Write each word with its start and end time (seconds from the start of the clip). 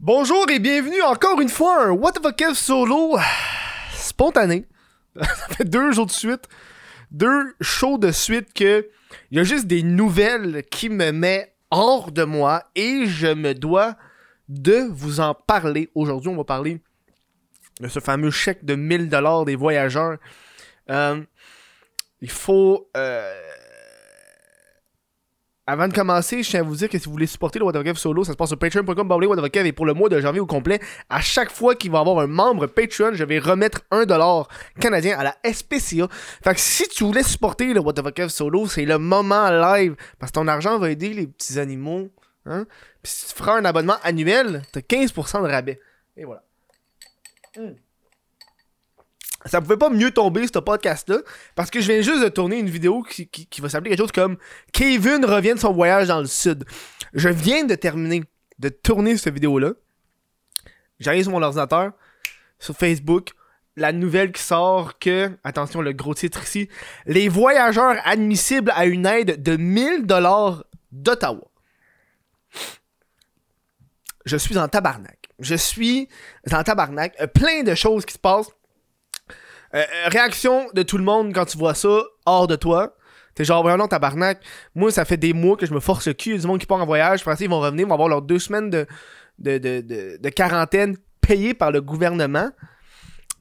Bonjour 0.00 0.48
et 0.48 0.60
bienvenue 0.60 1.02
encore 1.02 1.40
une 1.40 1.48
fois 1.48 1.82
à 1.82 1.86
un 1.86 1.90
What 1.90 2.12
the 2.12 2.32
Kev 2.36 2.54
solo 2.54 3.18
spontané. 3.92 4.64
Ça 5.16 5.48
fait 5.48 5.64
deux 5.64 5.90
jours 5.90 6.06
de 6.06 6.12
suite, 6.12 6.48
deux 7.10 7.56
shows 7.60 7.98
de 7.98 8.12
suite 8.12 8.52
que 8.54 8.88
il 9.32 9.38
y 9.38 9.40
a 9.40 9.44
juste 9.44 9.66
des 9.66 9.82
nouvelles 9.82 10.62
qui 10.70 10.88
me 10.88 11.10
mettent 11.10 11.52
hors 11.72 12.12
de 12.12 12.22
moi 12.22 12.62
et 12.76 13.06
je 13.06 13.26
me 13.26 13.54
dois 13.54 13.96
de 14.48 14.86
vous 14.88 15.18
en 15.18 15.34
parler. 15.34 15.90
Aujourd'hui, 15.96 16.28
on 16.28 16.36
va 16.36 16.44
parler 16.44 16.80
de 17.80 17.88
ce 17.88 17.98
fameux 17.98 18.30
chèque 18.30 18.64
de 18.64 18.76
1000 18.76 19.08
dollars 19.08 19.46
des 19.46 19.56
voyageurs. 19.56 20.18
Euh, 20.90 21.20
il 22.20 22.30
faut 22.30 22.88
euh, 22.96 23.47
avant 25.68 25.86
de 25.86 25.92
commencer, 25.92 26.42
je 26.42 26.48
tiens 26.48 26.60
à 26.60 26.62
vous 26.62 26.76
dire 26.76 26.88
que 26.88 26.98
si 26.98 27.04
vous 27.04 27.12
voulez 27.12 27.26
supporter 27.26 27.58
le 27.58 27.66
What 27.66 27.74
solo, 27.96 28.24
ça 28.24 28.32
se 28.32 28.38
passe 28.38 28.48
sur 28.48 28.58
patreon.com 28.58 29.22
et 29.66 29.72
pour 29.72 29.84
le 29.84 29.92
mois 29.92 30.08
de 30.08 30.18
janvier 30.18 30.40
au 30.40 30.46
complet, 30.46 30.80
à 31.10 31.20
chaque 31.20 31.50
fois 31.50 31.74
qu'il 31.74 31.90
va 31.90 31.98
y 31.98 32.00
avoir 32.00 32.20
un 32.20 32.26
membre 32.26 32.66
Patreon, 32.66 33.12
je 33.12 33.22
vais 33.22 33.38
remettre 33.38 33.82
un 33.90 34.06
dollar 34.06 34.48
canadien 34.80 35.18
à 35.18 35.24
la 35.24 35.36
SPCA. 35.44 36.08
Fait 36.42 36.54
que 36.54 36.60
si 36.60 36.88
tu 36.88 37.04
voulais 37.04 37.22
supporter 37.22 37.74
le 37.74 37.80
What 37.80 37.96
solo, 38.30 38.66
c'est 38.66 38.86
le 38.86 38.96
moment 38.96 39.50
live 39.50 39.94
parce 40.18 40.32
que 40.32 40.36
ton 40.36 40.48
argent 40.48 40.78
va 40.78 40.90
aider 40.90 41.12
les 41.12 41.26
petits 41.26 41.58
animaux. 41.58 42.08
Hein? 42.46 42.64
Puis 43.02 43.12
si 43.12 43.26
tu 43.26 43.34
feras 43.34 43.58
un 43.58 43.64
abonnement 43.66 43.96
annuel, 44.02 44.62
t'as 44.72 44.80
15% 44.80 45.42
de 45.42 45.48
rabais. 45.48 45.80
Et 46.16 46.24
voilà. 46.24 46.44
Hmm 47.58 47.74
ça 49.48 49.60
pouvait 49.60 49.76
pas 49.76 49.90
mieux 49.90 50.10
tomber 50.10 50.46
ce 50.46 50.58
podcast-là, 50.58 51.18
parce 51.54 51.70
que 51.70 51.80
je 51.80 51.92
viens 51.92 52.02
juste 52.02 52.22
de 52.22 52.28
tourner 52.28 52.58
une 52.58 52.70
vidéo 52.70 53.02
qui, 53.02 53.28
va 53.60 53.68
s'appeler 53.68 53.90
quelque 53.90 54.00
chose 54.00 54.12
comme 54.12 54.36
Kevin 54.72 55.24
revient 55.24 55.54
de 55.54 55.58
son 55.58 55.72
voyage 55.72 56.08
dans 56.08 56.20
le 56.20 56.26
sud. 56.26 56.64
Je 57.14 57.28
viens 57.28 57.64
de 57.64 57.74
terminer 57.74 58.22
de 58.58 58.68
tourner 58.68 59.16
cette 59.16 59.34
vidéo-là. 59.34 59.72
J'arrive 61.00 61.24
sur 61.24 61.32
mon 61.32 61.42
ordinateur, 61.42 61.92
sur 62.58 62.74
Facebook, 62.76 63.30
la 63.76 63.92
nouvelle 63.92 64.32
qui 64.32 64.42
sort 64.42 64.98
que, 64.98 65.30
attention, 65.44 65.80
le 65.80 65.92
gros 65.92 66.14
titre 66.14 66.42
ici, 66.42 66.68
les 67.06 67.28
voyageurs 67.28 67.96
admissibles 68.04 68.72
à 68.74 68.86
une 68.86 69.06
aide 69.06 69.42
de 69.42 69.56
1000 69.56 70.06
dollars 70.06 70.64
d'Ottawa. 70.90 71.44
Je 74.24 74.36
suis 74.36 74.58
en 74.58 74.68
tabarnak. 74.68 75.28
Je 75.38 75.54
suis 75.54 76.08
en 76.52 76.62
tabarnak. 76.62 77.14
Euh, 77.20 77.26
plein 77.26 77.62
de 77.62 77.74
choses 77.74 78.04
qui 78.04 78.14
se 78.14 78.18
passent 78.18 78.50
euh, 79.74 79.78
euh, 79.78 80.08
réaction 80.08 80.68
de 80.74 80.82
tout 80.82 80.98
le 80.98 81.04
monde 81.04 81.32
quand 81.34 81.44
tu 81.44 81.58
vois 81.58 81.74
ça 81.74 82.02
hors 82.26 82.46
de 82.46 82.56
toi. 82.56 82.94
T'es 83.34 83.44
genre 83.44 83.62
vraiment 83.62 83.86
tabarnak. 83.86 84.42
Moi, 84.74 84.90
ça 84.90 85.04
fait 85.04 85.16
des 85.16 85.32
mois 85.32 85.56
que 85.56 85.66
je 85.66 85.72
me 85.72 85.80
force 85.80 86.08
le 86.08 86.14
cul. 86.14 86.36
Du 86.38 86.46
monde 86.46 86.58
qui 86.58 86.66
part 86.66 86.80
en 86.80 86.86
voyage. 86.86 87.20
Français, 87.20 87.44
ils 87.44 87.50
vont 87.50 87.60
revenir, 87.60 87.86
ils 87.86 87.88
vont 87.88 87.94
avoir 87.94 88.08
leurs 88.08 88.22
deux 88.22 88.38
semaines 88.38 88.70
de, 88.70 88.86
de, 89.38 89.58
de, 89.58 90.18
de, 90.20 90.28
quarantaine 90.30 90.96
payées 91.20 91.54
par 91.54 91.70
le 91.70 91.80
gouvernement. 91.80 92.50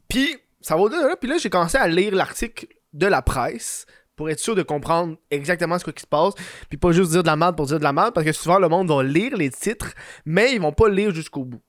Puis, 0.08 0.38
ça 0.61 0.75
va 0.75 0.81
au-delà. 0.81 1.16
Puis 1.16 1.30
là, 1.30 1.38
j'ai 1.39 1.50
commencé 1.50 1.78
à 1.78 1.88
lire 1.88 2.14
l'article 2.14 2.67
de 2.94 3.08
la 3.08 3.22
presse 3.22 3.86
pour 4.16 4.30
être 4.30 4.39
sûr 4.39 4.56
de 4.56 4.64
comprendre 4.64 5.16
exactement 5.31 5.80
ce 5.80 5.89
qui 5.89 6.02
se 6.02 6.08
passe. 6.08 6.34
Puis 6.69 6.78
pas 6.78 6.91
juste 6.91 7.12
dire 7.12 7.23
de 7.23 7.28
la 7.28 7.36
merde 7.36 7.56
pour 7.56 7.67
dire 7.67 7.80
de 7.80 7.84
la 7.84 7.94
merde. 7.94 8.14
Parce 8.14 8.25
que 8.25 8.34
souvent, 8.34 8.59
le 8.59 8.67
monde 8.67 8.89
va 8.89 9.02
lire 9.03 9.38
les 9.38 9.50
titres, 9.50 9.94
mais 10.25 10.53
ils 10.53 10.62
vont 10.62 10.73
pas 10.73 10.89
lire 10.89 11.12
jusqu'au 11.12 11.45
bout. 11.45 11.62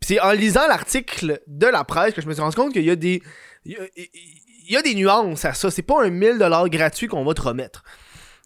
Puis 0.00 0.08
c'est 0.08 0.20
en 0.20 0.32
lisant 0.32 0.66
l'article 0.68 1.40
de 1.46 1.66
la 1.66 1.84
presse 1.84 2.14
que 2.14 2.20
je 2.20 2.28
me 2.28 2.32
suis 2.32 2.42
rendu 2.42 2.56
compte 2.56 2.72
qu'il 2.72 2.84
y 2.84 2.90
a 2.90 2.96
des 2.96 3.22
il 3.64 4.74
y, 4.74 4.76
a 4.76 4.82
des 4.82 4.94
nuances 4.94 5.44
à 5.44 5.54
ça. 5.54 5.70
C'est 5.70 5.82
pas 5.82 6.04
un 6.04 6.10
1000$ 6.10 6.68
gratuit 6.68 7.06
qu'on 7.06 7.24
va 7.24 7.34
te 7.34 7.40
remettre. 7.40 7.82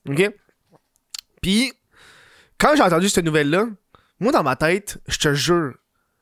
OK? 0.08 0.30
Puis, 1.40 1.72
quand 2.58 2.74
j'ai 2.76 2.82
entendu 2.82 3.08
cette 3.08 3.24
nouvelle-là, 3.24 3.66
moi, 4.20 4.32
dans 4.32 4.42
ma 4.42 4.56
tête, 4.56 4.98
je 5.08 5.18
te 5.18 5.34
jure, 5.34 5.74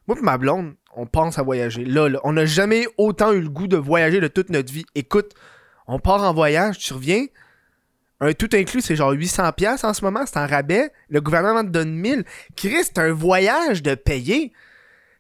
moi 0.06 0.17
et 0.19 0.22
ma 0.22 0.39
blonde, 0.39 0.75
on 0.97 1.06
pense 1.06 1.39
à 1.39 1.42
voyager. 1.42 1.84
Là, 1.84 2.09
là 2.09 2.19
on 2.25 2.33
n'a 2.33 2.47
jamais 2.47 2.87
autant 2.97 3.33
eu 3.33 3.41
le 3.41 3.48
goût 3.48 3.69
de 3.69 3.77
voyager 3.77 4.20
de 4.20 4.28
toute 4.28 4.50
notre 4.50 4.72
vie. 4.72 4.87
Écoute, 4.94 5.34
on 5.87 5.98
part 5.98 6.22
en 6.22 6.33
voyage, 6.33 6.78
tu 6.78 6.94
reviens, 6.94 7.27
un 8.21 8.33
tout 8.33 8.49
inclus, 8.53 8.81
c'est 8.81 8.97
genre 8.97 9.12
800$ 9.12 9.87
en 9.87 9.94
ce 9.94 10.04
moment, 10.04 10.25
c'est 10.27 10.38
un 10.38 10.47
rabais. 10.47 10.93
Le 11.09 11.21
gouvernement 11.21 11.62
te 11.62 11.69
donne 11.69 11.93
1000. 11.93 12.25
Chris, 12.56 12.84
c'est 12.84 12.99
un 12.99 13.12
voyage 13.12 13.83
de 13.83 13.94
payer. 13.94 14.53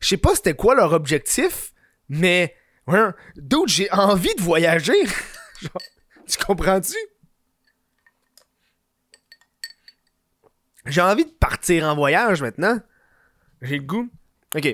Je 0.00 0.08
sais 0.08 0.16
pas 0.16 0.34
c'était 0.34 0.54
quoi 0.54 0.74
leur 0.74 0.92
objectif, 0.92 1.72
mais 2.08 2.56
D'autres, 3.36 3.68
j'ai 3.68 3.90
envie 3.92 4.34
de 4.34 4.42
voyager. 4.42 5.04
tu 6.26 6.38
comprends-tu? 6.44 6.96
J'ai 10.86 11.02
envie 11.02 11.24
de 11.24 11.30
partir 11.30 11.84
en 11.84 11.94
voyage 11.94 12.42
maintenant. 12.42 12.80
J'ai 13.62 13.78
le 13.78 13.84
goût. 13.84 14.08
Ok. 14.56 14.66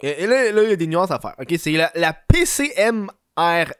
Et 0.00 0.26
là, 0.26 0.46
il 0.48 0.70
y 0.70 0.72
a 0.72 0.76
des 0.76 0.86
nuances 0.86 1.10
à 1.10 1.18
faire. 1.18 1.34
Ok, 1.38 1.54
c'est 1.58 1.72
la, 1.72 1.90
la 1.94 2.12
PCMRE. 2.12 3.72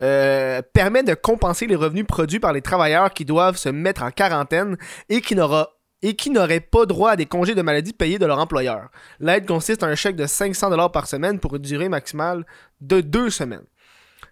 Euh, 0.00 0.62
permet 0.74 1.02
de 1.02 1.14
compenser 1.14 1.66
les 1.66 1.74
revenus 1.74 2.06
produits 2.06 2.38
par 2.38 2.52
les 2.52 2.62
travailleurs 2.62 3.12
qui 3.12 3.24
doivent 3.24 3.56
se 3.56 3.68
mettre 3.68 4.04
en 4.04 4.12
quarantaine 4.12 4.76
et 5.08 5.20
qui 5.20 5.34
n'aura 5.34 5.72
et 6.02 6.14
qui 6.14 6.30
n'auraient 6.30 6.60
pas 6.60 6.86
droit 6.86 7.12
à 7.12 7.16
des 7.16 7.26
congés 7.26 7.54
de 7.54 7.62
maladie 7.62 7.92
payés 7.92 8.18
de 8.18 8.26
leur 8.26 8.38
employeur. 8.38 8.88
L'aide 9.20 9.46
consiste 9.46 9.82
en 9.82 9.88
un 9.88 9.94
chèque 9.94 10.16
de 10.16 10.26
500$ 10.26 10.92
par 10.92 11.06
semaine 11.06 11.40
pour 11.40 11.56
une 11.56 11.62
durée 11.62 11.88
maximale 11.88 12.44
de 12.80 13.00
deux 13.00 13.30
semaines. 13.30 13.66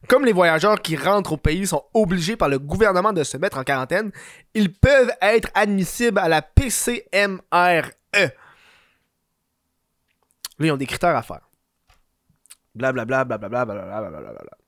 Comme 0.09 0.25
les 0.25 0.33
voyageurs 0.33 0.81
qui 0.81 0.97
rentrent 0.97 1.33
au 1.33 1.37
pays 1.37 1.67
sont 1.67 1.85
obligés 1.95 2.37
par 2.37 2.49
le 2.49 2.59
gouvernement 2.59 3.13
de 3.13 3.25
se 3.25 3.37
mettre 3.37 3.59
en 3.59 3.65
quarantaine, 3.65 4.13
ils 4.55 4.73
peuvent 4.73 5.13
être 5.21 5.49
admissibles 5.55 6.19
à 6.19 6.29
la 6.29 6.43
PCMRE. 6.43 7.91
Là, 10.59 10.67
ils 10.67 10.73
ont 10.73 10.77
des 10.77 10.87
critères 10.87 11.17
à 11.17 11.23
faire. 11.23 11.49
Blablabla, 12.75 13.25
blablabla, 13.25 13.65
blablabla, 13.65 14.11
blablabla 14.11 14.66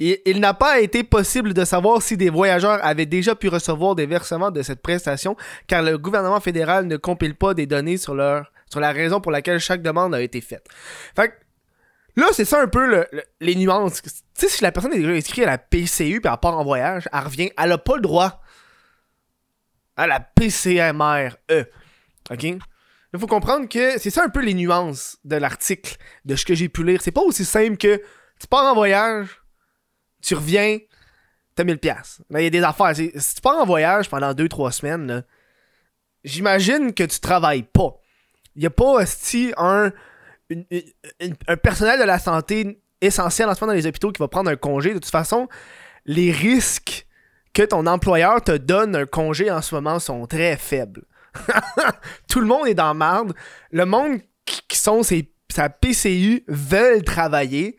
il 0.00 0.40
n'a 0.40 0.54
pas 0.54 0.80
été 0.80 1.04
possible 1.04 1.52
de 1.52 1.64
savoir 1.64 2.00
si 2.00 2.16
des 2.16 2.30
voyageurs 2.30 2.82
avaient 2.82 3.06
déjà 3.06 3.34
pu 3.34 3.48
recevoir 3.48 3.94
des 3.94 4.06
versements 4.06 4.50
de 4.50 4.62
cette 4.62 4.80
prestation, 4.80 5.36
car 5.66 5.82
le 5.82 5.98
gouvernement 5.98 6.40
fédéral 6.40 6.86
ne 6.86 6.96
compile 6.96 7.34
pas 7.34 7.52
des 7.52 7.66
données 7.66 7.98
sur, 7.98 8.14
la 8.14 8.46
raison 8.74 9.20
pour 9.20 9.30
laquelle 9.30 9.60
chaque 9.60 9.82
demande 9.82 10.14
a 10.14 10.22
été 10.22 10.40
faite. 10.40 10.66
Fait 11.14 11.34
là, 12.16 12.26
c'est 12.32 12.46
ça 12.46 12.62
un 12.62 12.66
peu 12.66 13.04
les 13.40 13.54
nuances. 13.56 14.00
Tu 14.02 14.10
sais, 14.34 14.48
si 14.48 14.62
la 14.62 14.72
personne 14.72 14.94
est 14.94 15.00
déjà 15.00 15.12
inscrite 15.12 15.44
à 15.44 15.50
la 15.50 15.58
PCU 15.58 16.20
puis 16.20 16.32
elle 16.32 16.38
part 16.40 16.58
en 16.58 16.64
voyage, 16.64 17.06
elle 17.12 17.20
revient, 17.20 17.50
elle 17.58 17.72
a 17.72 17.78
pas 17.78 17.96
le 17.96 18.02
droit 18.02 18.40
à 19.96 20.06
la 20.06 20.20
PCMRE. 20.20 21.36
OK? 22.30 22.44
Il 23.12 23.18
faut 23.18 23.26
comprendre 23.26 23.68
que 23.68 23.98
c'est 23.98 24.10
ça 24.10 24.24
un 24.24 24.28
peu 24.28 24.40
les 24.40 24.54
nuances 24.54 25.18
de 25.24 25.36
l'article, 25.36 25.96
de 26.24 26.36
ce 26.36 26.44
que 26.46 26.54
j'ai 26.54 26.68
pu 26.68 26.84
lire. 26.84 27.02
C'est 27.02 27.10
pas 27.10 27.22
aussi 27.22 27.44
simple 27.44 27.76
que 27.76 28.00
tu 28.38 28.46
pars 28.48 28.64
en 28.64 28.74
voyage, 28.74 29.39
tu 30.20 30.34
reviens, 30.34 30.78
t'as 31.54 31.64
1000 31.64 31.78
pièces. 31.78 32.20
Il 32.30 32.42
y 32.42 32.46
a 32.46 32.50
des 32.50 32.62
affaires. 32.62 32.94
Si 32.94 33.34
tu 33.34 33.40
pars 33.40 33.60
en 33.60 33.66
voyage 33.66 34.08
pendant 34.08 34.32
2-3 34.32 34.72
semaines, 34.72 35.24
j'imagine 36.24 36.92
que 36.92 37.04
tu 37.04 37.20
travailles 37.20 37.62
pas. 37.62 37.96
Il 38.56 38.62
y 38.62 38.66
a 38.66 38.70
pas 38.70 39.06
si 39.06 39.52
un, 39.56 39.92
un 40.50 41.56
personnel 41.56 41.98
de 41.98 42.04
la 42.04 42.18
santé 42.18 42.82
essentiel 43.00 43.48
en 43.48 43.54
ce 43.54 43.60
moment 43.60 43.72
dans 43.72 43.76
les 43.76 43.86
hôpitaux 43.86 44.12
qui 44.12 44.18
va 44.18 44.28
prendre 44.28 44.50
un 44.50 44.56
congé. 44.56 44.90
De 44.90 44.98
toute 44.98 45.10
façon, 45.10 45.48
les 46.04 46.30
risques 46.30 47.06
que 47.52 47.62
ton 47.62 47.86
employeur 47.86 48.42
te 48.42 48.56
donne 48.56 48.94
un 48.96 49.06
congé 49.06 49.50
en 49.50 49.62
ce 49.62 49.74
moment 49.74 49.98
sont 49.98 50.26
très 50.26 50.56
faibles. 50.56 51.04
Tout 52.28 52.40
le 52.40 52.46
monde 52.46 52.66
est 52.66 52.74
dans 52.74 52.94
merde. 52.94 53.34
Le 53.70 53.84
monde 53.84 54.20
qui 54.44 54.76
sont 54.76 55.02
sa 55.02 55.68
PCU 55.68 56.44
veulent 56.48 57.02
travailler. 57.02 57.76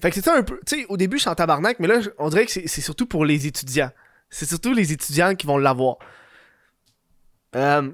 Fait 0.00 0.10
que 0.10 0.20
ça 0.20 0.34
un 0.34 0.42
peu. 0.42 0.60
Tu 0.66 0.80
sais, 0.80 0.86
au 0.88 0.96
début, 0.96 1.16
je 1.16 1.22
suis 1.22 1.30
en 1.30 1.34
tabarnak, 1.34 1.78
mais 1.80 1.88
là, 1.88 2.00
on 2.18 2.28
dirait 2.28 2.46
que 2.46 2.52
c'est 2.52 2.80
surtout 2.80 3.06
pour 3.06 3.24
les 3.24 3.46
étudiants. 3.46 3.90
C'est 4.30 4.46
surtout 4.46 4.74
les 4.74 4.92
étudiants 4.92 5.34
qui 5.34 5.46
vont 5.46 5.58
l'avoir. 5.58 5.98
Euh, 7.54 7.92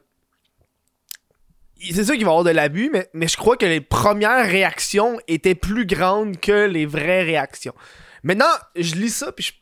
c'est 1.81 2.05
sûr 2.05 2.15
qu'il 2.15 2.25
va 2.25 2.31
y 2.31 2.33
avoir 2.33 2.45
de 2.45 2.51
l'abus, 2.51 2.91
mais, 2.93 3.09
mais 3.13 3.29
je 3.29 3.37
crois 3.37 3.57
que 3.57 3.67
les 3.67 3.81
premières 3.81 4.47
réactions 4.47 5.19
étaient 5.29 5.55
plus 5.55 5.87
grandes 5.87 6.39
que 6.39 6.67
les 6.67 6.87
vraies 6.87 7.23
réactions. 7.23 7.75
Maintenant, 8.23 8.53
je 8.77 8.95
lis 8.97 9.11
ça, 9.11 9.33
puis 9.33 9.53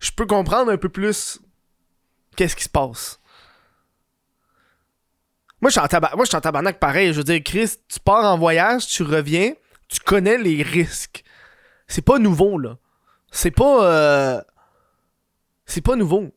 je, 0.00 0.10
peux 0.12 0.26
comprendre 0.26 0.72
un 0.72 0.76
peu 0.76 0.88
plus 0.88 1.40
qu'est-ce 2.36 2.56
qui 2.56 2.64
se 2.64 2.68
passe. 2.68 3.20
Moi, 5.60 5.70
je 5.70 5.78
suis 5.78 5.80
en, 5.80 6.00
Moi, 6.16 6.24
je 6.24 6.28
suis 6.28 6.36
en 6.36 6.40
tabarnak 6.40 6.78
pareil. 6.78 7.12
Je 7.12 7.18
veux 7.18 7.24
dire, 7.24 7.42
Chris, 7.44 7.72
tu 7.88 8.00
pars 8.00 8.24
en 8.24 8.38
voyage, 8.38 8.86
tu 8.86 9.02
reviens, 9.02 9.54
tu 9.88 10.00
connais 10.00 10.38
les 10.38 10.62
risques. 10.62 11.24
C'est 11.88 12.02
pas 12.02 12.18
nouveau, 12.18 12.58
là. 12.58 12.76
C'est 13.32 13.50
pas. 13.50 13.84
Euh, 13.84 14.40
c'est 15.66 15.80
pas 15.80 15.96
nouveau. 15.96 16.28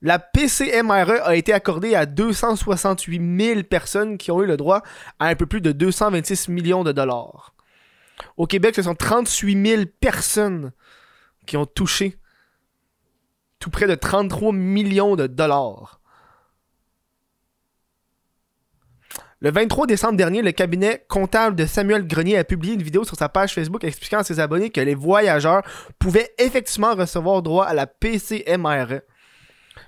La 0.00 0.18
PCMRE 0.18 1.22
a 1.22 1.36
été 1.36 1.52
accordée 1.52 1.94
à 1.94 2.06
268 2.06 3.40
000 3.40 3.62
personnes 3.62 4.18
qui 4.18 4.32
ont 4.32 4.42
eu 4.42 4.46
le 4.46 4.56
droit 4.56 4.82
à 5.20 5.26
un 5.26 5.36
peu 5.36 5.46
plus 5.46 5.60
de 5.60 5.70
226 5.70 6.48
millions 6.48 6.82
de 6.82 6.90
dollars. 6.90 7.54
Au 8.36 8.46
Québec, 8.46 8.74
ce 8.74 8.82
sont 8.82 8.96
38 8.96 9.66
000 9.66 9.82
personnes 10.00 10.72
qui 11.46 11.56
ont 11.56 11.66
touché 11.66 12.18
tout 13.60 13.70
près 13.70 13.86
de 13.86 13.94
33 13.94 14.52
millions 14.52 15.14
de 15.14 15.28
dollars. 15.28 16.00
Le 19.42 19.50
23 19.50 19.88
décembre 19.88 20.16
dernier, 20.16 20.40
le 20.40 20.52
cabinet 20.52 21.04
comptable 21.08 21.56
de 21.56 21.66
Samuel 21.66 22.06
Grenier 22.06 22.38
a 22.38 22.44
publié 22.44 22.74
une 22.74 22.82
vidéo 22.82 23.02
sur 23.02 23.16
sa 23.16 23.28
page 23.28 23.52
Facebook 23.52 23.82
expliquant 23.82 24.18
à 24.18 24.22
ses 24.22 24.38
abonnés 24.38 24.70
que 24.70 24.80
les 24.80 24.94
voyageurs 24.94 25.62
pouvaient 25.98 26.32
effectivement 26.38 26.94
recevoir 26.94 27.42
droit 27.42 27.64
à 27.64 27.74
la 27.74 27.88
PCMRE. 27.88 29.00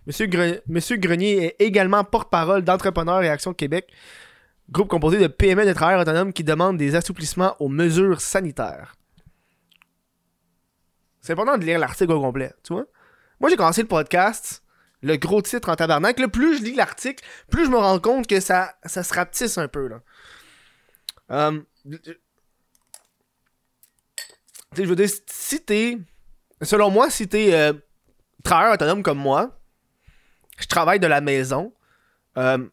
Monsieur, 0.09 0.97
Grenier 0.97 1.45
est 1.45 1.57
également 1.61 2.03
porte-parole 2.03 2.65
d'Entrepreneurs 2.65 3.23
et 3.23 3.29
Action 3.29 3.55
Québec, 3.55 3.93
groupe 4.73 4.89
composé 4.89 5.19
de 5.19 5.29
PME 5.29 5.67
de 5.67 5.73
travailleurs 5.73 6.03
autonomes 6.03 6.33
qui 6.33 6.43
demandent 6.43 6.77
des 6.77 6.97
assouplissements 6.97 7.55
aux 7.61 7.69
mesures 7.69 8.21
sanitaires. 8.21 8.97
C'est 11.21 11.35
important 11.35 11.59
de 11.59 11.65
lire 11.65 11.79
l'article 11.79 12.11
au 12.11 12.21
complet, 12.21 12.53
tu 12.65 12.73
vois? 12.73 12.87
Moi, 13.39 13.51
j'ai 13.51 13.57
commencé 13.57 13.83
le 13.83 13.89
podcast 13.89 14.64
le 15.05 15.17
gros 15.17 15.43
titre 15.43 15.69
en 15.69 15.77
tabarnak. 15.77 16.19
Le 16.19 16.29
plus 16.29 16.59
je 16.59 16.63
lis 16.63 16.75
l'article, 16.75 17.23
plus 17.51 17.67
je 17.67 17.71
me 17.71 17.77
rends 17.77 18.01
compte 18.01 18.27
que 18.27 18.41
ça, 18.41 18.75
ça 18.85 19.03
se 19.03 19.15
rapetisse 19.15 19.59
un 19.59 19.69
peu. 19.69 19.87
Là. 19.87 20.01
Euh, 21.31 21.61
je 24.77 24.83
veux 24.83 24.97
dire, 24.97 25.09
si 25.27 25.63
t'es. 25.63 25.99
Selon 26.63 26.91
moi, 26.91 27.11
si 27.11 27.29
t'es 27.29 27.53
euh, 27.53 27.75
travailleur 28.43 28.75
autonome 28.75 29.03
comme 29.03 29.19
moi, 29.19 29.61
je 30.59 30.67
travaille 30.67 31.01
de 31.01 31.07
la 31.07 31.21
maison. 31.21 31.75
Euh, 32.39 32.67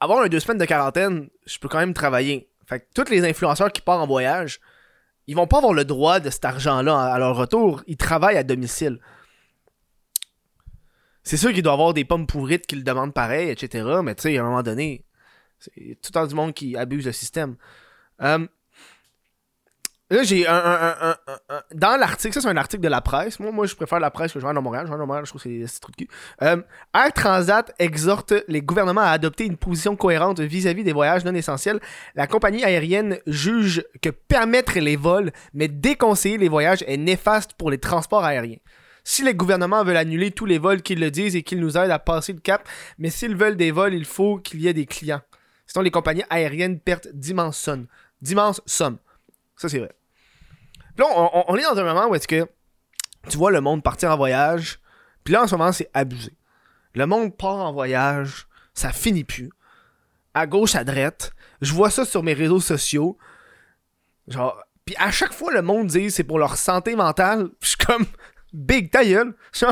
avoir 0.00 0.22
un 0.22 0.28
deux 0.28 0.40
semaines 0.40 0.58
de 0.58 0.66
quarantaine, 0.66 1.30
je 1.46 1.58
peux 1.58 1.68
quand 1.68 1.78
même 1.78 1.94
travailler. 1.94 2.50
Fait 2.66 2.80
que 2.80 2.86
tous 2.94 3.10
les 3.10 3.24
influenceurs 3.24 3.72
qui 3.72 3.80
partent 3.80 4.02
en 4.02 4.06
voyage, 4.06 4.60
ils 5.26 5.34
vont 5.34 5.46
pas 5.46 5.58
avoir 5.58 5.72
le 5.72 5.86
droit 5.86 6.20
de 6.20 6.28
cet 6.28 6.44
argent-là 6.44 7.00
à 7.00 7.18
leur 7.18 7.36
retour. 7.36 7.82
Ils 7.86 7.96
travaillent 7.96 8.36
à 8.36 8.42
domicile. 8.42 9.00
C'est 11.24 11.38
sûr 11.38 11.52
qu'il 11.52 11.62
doit 11.62 11.72
avoir 11.72 11.94
des 11.94 12.04
pommes 12.04 12.26
pourrites 12.26 12.66
qui 12.66 12.76
le 12.76 12.82
demandent 12.82 13.14
pareil, 13.14 13.48
etc. 13.48 13.98
Mais 14.02 14.14
tu 14.14 14.22
sais, 14.22 14.38
à 14.38 14.42
un 14.42 14.44
moment 14.44 14.62
donné, 14.62 15.04
c'est 15.58 15.72
tout 16.02 16.10
le 16.10 16.12
temps 16.12 16.26
du 16.26 16.34
monde 16.34 16.52
qui 16.52 16.76
abuse 16.76 17.06
le 17.06 17.12
système. 17.12 17.56
Euh, 18.20 18.46
là, 20.10 20.22
j'ai 20.22 20.46
un, 20.46 21.16
Dans 21.72 21.98
l'article, 21.98 22.34
ça 22.34 22.42
c'est 22.42 22.48
un 22.48 22.56
article 22.58 22.82
de 22.82 22.88
la 22.88 23.00
presse. 23.00 23.40
Moi, 23.40 23.52
moi 23.52 23.64
je 23.64 23.74
préfère 23.74 24.00
la 24.00 24.10
presse 24.10 24.34
que 24.34 24.38
je 24.38 24.44
vois 24.44 24.52
dans 24.52 24.60
Montréal. 24.60 24.84
Je 24.84 24.90
vois 24.90 24.98
dans 24.98 25.06
Montréal, 25.06 25.24
je 25.24 25.30
trouve 25.30 25.42
que 25.42 25.66
c'est 25.66 25.80
trop 25.80 25.90
de 25.92 25.96
cul. 25.96 26.08
Euh, 26.42 26.60
Air 26.94 27.12
Transat 27.14 27.74
exhorte 27.78 28.34
les 28.46 28.60
gouvernements 28.60 29.00
à 29.00 29.08
adopter 29.08 29.46
une 29.46 29.56
position 29.56 29.96
cohérente 29.96 30.40
vis-à-vis 30.40 30.82
-vis 30.82 30.84
des 30.84 30.92
voyages 30.92 31.24
non 31.24 31.34
essentiels. 31.34 31.80
La 32.14 32.26
compagnie 32.26 32.64
aérienne 32.64 33.18
juge 33.26 33.82
que 34.02 34.10
permettre 34.10 34.78
les 34.78 34.96
vols, 34.96 35.32
mais 35.54 35.68
déconseiller 35.68 36.36
les 36.36 36.50
voyages 36.50 36.84
est 36.86 36.98
néfaste 36.98 37.54
pour 37.54 37.70
les 37.70 37.78
transports 37.78 38.24
aériens. 38.24 38.58
Si 39.04 39.22
les 39.22 39.34
gouvernements 39.34 39.84
veulent 39.84 39.98
annuler 39.98 40.30
tous 40.30 40.46
les 40.46 40.58
vols, 40.58 40.80
qu'ils 40.80 40.98
le 40.98 41.10
disent 41.10 41.36
et 41.36 41.42
qu'ils 41.42 41.60
nous 41.60 41.76
aident 41.76 41.90
à 41.90 41.98
passer 41.98 42.32
le 42.32 42.40
cap, 42.40 42.66
mais 42.98 43.10
s'ils 43.10 43.36
veulent 43.36 43.56
des 43.56 43.70
vols, 43.70 43.94
il 43.94 44.06
faut 44.06 44.38
qu'il 44.38 44.62
y 44.62 44.68
ait 44.68 44.72
des 44.72 44.86
clients. 44.86 45.20
Sinon, 45.66 45.82
les 45.82 45.90
compagnies 45.90 46.24
aériennes 46.30 46.80
perdent 46.80 47.10
d'immenses 47.12 47.58
sommes. 47.58 47.86
D'immenses 48.22 48.62
sommes. 48.64 48.98
Ça, 49.56 49.68
c'est 49.68 49.78
vrai. 49.78 49.94
Puis 50.96 51.04
là, 51.04 51.42
on, 51.48 51.56
est 51.56 51.62
dans 51.62 51.78
un 51.78 51.84
moment 51.84 52.08
où 52.08 52.14
est-ce 52.14 52.28
que 52.28 52.46
tu 53.28 53.36
vois 53.36 53.50
le 53.50 53.60
monde 53.60 53.82
partir 53.82 54.10
en 54.10 54.16
voyage, 54.16 54.80
puis 55.22 55.32
là, 55.32 55.42
en 55.42 55.46
ce 55.46 55.54
moment, 55.54 55.72
c'est 55.72 55.90
abusé. 55.94 56.32
Le 56.94 57.06
monde 57.06 57.36
part 57.36 57.56
en 57.56 57.72
voyage, 57.72 58.46
ça 58.74 58.92
finit 58.92 59.24
plus. 59.24 59.50
À 60.34 60.46
gauche, 60.46 60.74
à 60.74 60.84
droite. 60.84 61.32
Je 61.60 61.72
vois 61.72 61.90
ça 61.90 62.04
sur 62.04 62.22
mes 62.22 62.34
réseaux 62.34 62.60
sociaux. 62.60 63.18
Genre, 64.28 64.62
puis 64.84 64.94
à 64.98 65.10
chaque 65.10 65.32
fois, 65.32 65.52
le 65.52 65.62
monde 65.62 65.88
dit 65.88 66.10
c'est 66.10 66.24
pour 66.24 66.38
leur 66.38 66.56
santé 66.56 66.94
mentale. 66.94 67.48
Je 67.60 67.68
suis 67.68 67.76
comme, 67.76 68.06
Big 68.54 68.90
ta 68.90 69.04
gueule. 69.04 69.34
Ce 69.52 69.66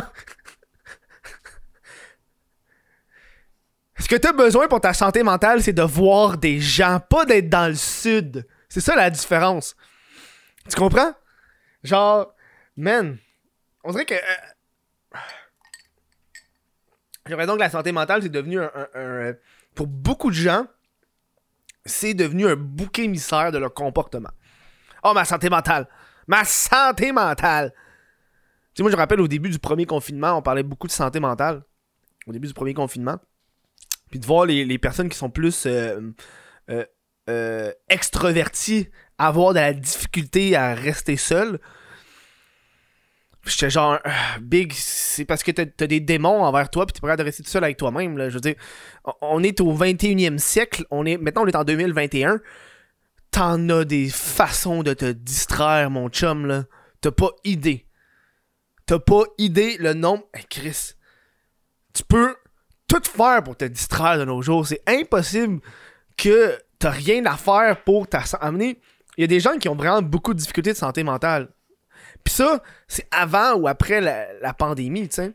que 4.09 4.17
t'as 4.17 4.33
besoin 4.33 4.67
pour 4.67 4.81
ta 4.81 4.93
santé 4.93 5.23
mentale, 5.23 5.63
c'est 5.63 5.73
de 5.73 5.83
voir 5.83 6.37
des 6.37 6.59
gens, 6.59 6.99
pas 6.99 7.25
d'être 7.25 7.49
dans 7.49 7.69
le 7.69 7.77
sud. 7.77 8.45
C'est 8.69 8.81
ça 8.81 8.97
la 8.97 9.09
différence. 9.09 9.77
Tu 10.69 10.75
comprends? 10.75 11.15
Genre, 11.85 12.35
man, 12.77 13.17
on 13.85 13.93
dirait 13.93 14.05
que. 14.05 14.15
Euh, 14.15 15.19
l'impression 17.27 17.55
que 17.55 17.61
la 17.61 17.71
santé 17.71 17.93
mentale, 17.93 18.23
c'est 18.23 18.29
devenu 18.29 18.61
un, 18.61 19.35
Pour 19.77 19.87
beaucoup 19.87 20.31
de 20.31 20.37
gens, 20.37 20.67
c'est 21.85 22.15
devenu 22.15 22.49
un 22.49 22.57
bouc 22.57 22.99
émissaire 22.99 23.53
de 23.53 23.59
leur 23.59 23.73
comportement. 23.73 24.31
Oh, 25.05 25.13
ma 25.15 25.25
santé 25.25 25.49
mentale! 25.49 25.87
Ma 26.27 26.45
santé 26.45 27.13
mentale! 27.13 27.73
Sais, 28.75 28.83
moi, 28.83 28.91
je 28.91 28.97
rappelle 28.97 29.21
au 29.21 29.29
début 29.29 29.51
du 29.51 29.59
premier 29.59 29.87
confinement, 29.87 30.37
on 30.37 30.43
parlait 30.43 30.63
beaucoup 30.63 30.87
de 30.87 30.93
santé 30.93 31.21
mentale. 31.21 31.63
Au 32.27 32.33
début 32.33 32.49
du 32.49 32.55
premier 32.55 32.75
confinement. 32.75 33.19
Puis 34.11 34.21
de 34.21 34.27
voir 34.27 34.47
les, 34.47 34.79
personnes 34.79 35.09
qui 35.09 35.17
sont 35.17 35.31
plus 35.31 35.67
euh, 35.67 36.13
euh, 36.71 36.85
euh, 37.29 37.73
extroverties 37.89 38.89
avoir 39.19 39.55
de 39.55 39.61
la 39.61 39.73
difficulté 39.73 40.57
à 40.57 40.75
rester 40.75 41.17
seul. 41.17 41.61
J'étais 43.45 43.71
genre, 43.71 43.99
Big, 44.41 44.73
c'est 44.73 45.25
parce 45.25 45.43
que 45.43 45.51
t'as 45.51 45.87
des 45.87 45.99
démons 45.99 46.45
envers 46.45 46.71
toi, 46.71 46.87
puis 46.87 46.93
t'es 46.93 47.01
prêt 47.01 47.11
à 47.11 47.25
rester 47.25 47.43
tout 47.43 47.51
seul 47.51 47.65
avec 47.65 47.77
toi-même. 47.77 48.17
Je 48.29 48.35
veux 48.35 48.41
dire, 48.41 48.55
on 49.21 49.43
est 49.43 49.61
au 49.61 49.75
21e 49.75 50.39
siècle, 50.39 50.85
on 50.91 51.07
est, 51.07 51.17
maintenant 51.17 51.43
on 51.43 51.47
est 51.47 51.57
en 51.57 51.65
2021. 51.65 52.41
T'en 53.33 53.69
as 53.71 53.85
des 53.85 54.09
façons 54.11 54.83
de 54.83 54.93
te 54.95 55.11
distraire, 55.11 55.91
mon 55.91 56.09
chum, 56.09 56.47
là. 56.47 56.65
T'as 57.01 57.11
pas 57.11 57.31
idée. 57.45 57.87
T'as 58.87 58.99
pas 58.99 59.23
idée 59.39 59.77
le 59.79 59.95
nombre. 59.95 60.25
Chris, 60.51 60.95
tu 61.95 62.03
peux 62.05 62.35
tout 62.89 63.03
faire 63.05 63.43
pour 63.43 63.57
te 63.57 63.65
distraire 63.65 64.19
de 64.19 64.25
nos 64.25 64.43
jours. 64.43 64.67
C'est 64.67 64.83
impossible 64.87 65.61
que 66.17 66.59
t'as 66.79 66.91
rien 66.91 67.25
à 67.27 67.37
faire 67.37 67.83
pour 67.85 68.09
t'amener. 68.09 68.81
Il 69.17 69.23
y 69.23 69.25
a 69.25 69.29
des 69.29 69.41
gens 69.41 69.57
qui 69.59 69.69
ont 69.69 69.77
vraiment 69.77 70.03
beaucoup 70.03 70.35
de 70.35 70.39
difficultés 70.39 70.73
de 70.73 70.79
santé 70.79 71.03
mentale. 71.05 71.49
Puis 72.25 72.35
ça, 72.35 72.63
c'est 72.89 73.07
avant 73.11 73.55
ou 73.55 73.69
après 73.69 74.01
la, 74.01 74.55
pandémie, 74.55 75.09
tu 75.09 75.17
sais. 75.17 75.33